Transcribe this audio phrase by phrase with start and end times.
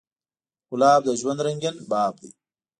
[0.69, 2.29] ګلاب د ژوند رنګین باب دی.